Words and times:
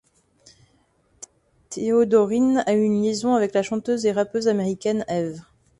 Teodorín 1.69 2.57
a 2.65 2.71
eu 2.73 2.83
une 2.83 3.03
liaison 3.03 3.35
avec 3.35 3.53
la 3.53 3.61
chanteuse 3.61 4.07
et 4.07 4.11
rappeuse 4.11 4.47
américaine 4.47 5.05
Eve. 5.07 5.39